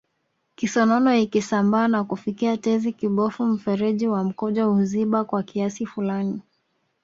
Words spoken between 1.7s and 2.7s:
na kufikia